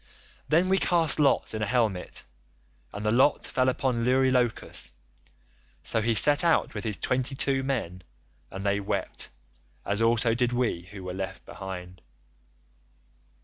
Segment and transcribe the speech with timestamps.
[0.49, 2.25] Then we cast lots in a helmet,
[2.91, 4.89] and the lot fell upon Eurylochus;
[5.83, 8.01] so he set out with his twenty two men,
[8.49, 9.29] and they wept,
[9.85, 12.01] as also did we who were left behind.